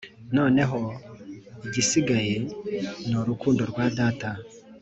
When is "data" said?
3.97-4.29